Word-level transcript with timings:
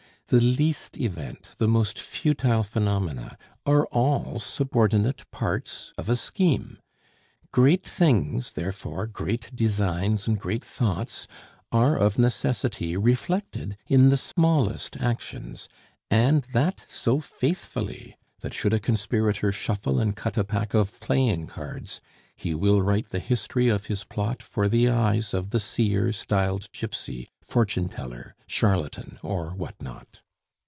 The 0.27 0.39
least 0.39 0.97
event, 0.97 1.49
the 1.57 1.67
most 1.67 1.99
futile 1.99 2.63
phenomena, 2.63 3.37
are 3.65 3.85
all 3.87 4.39
subordinate 4.39 5.29
parts 5.29 5.91
of 5.97 6.09
a 6.09 6.15
scheme. 6.15 6.79
Great 7.51 7.83
things, 7.83 8.53
therefore, 8.53 9.07
great 9.07 9.53
designs, 9.53 10.27
and 10.29 10.39
great 10.39 10.63
thoughts 10.63 11.27
are 11.69 11.97
of 11.97 12.17
necessity 12.17 12.95
reflected 12.95 13.75
in 13.87 14.07
the 14.07 14.15
smallest 14.15 14.95
actions, 15.01 15.67
and 16.09 16.43
that 16.53 16.85
so 16.87 17.19
faithfully, 17.19 18.15
that 18.39 18.53
should 18.53 18.73
a 18.73 18.79
conspirator 18.79 19.51
shuffle 19.51 19.99
and 19.99 20.15
cut 20.15 20.37
a 20.37 20.45
pack 20.45 20.73
of 20.73 20.97
playing 21.01 21.45
cards, 21.47 21.99
he 22.37 22.55
will 22.55 22.81
write 22.81 23.09
the 23.09 23.19
history 23.19 23.67
of 23.67 23.85
his 23.85 24.03
plot 24.05 24.41
for 24.41 24.67
the 24.67 24.87
eyes 24.89 25.31
of 25.33 25.49
the 25.51 25.59
seer 25.59 26.11
styled 26.11 26.67
gypsy, 26.71 27.27
fortune 27.43 27.87
teller, 27.89 28.33
charlatan, 28.47 29.19
or 29.21 29.51
what 29.51 29.79
not. 29.79 30.21